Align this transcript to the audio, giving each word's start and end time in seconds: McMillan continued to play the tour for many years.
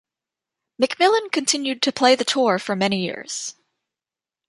McMillan 0.81 1.31
continued 1.31 1.83
to 1.83 1.91
play 1.91 2.15
the 2.15 2.25
tour 2.25 2.57
for 2.57 2.75
many 2.75 3.05
years. 3.05 3.53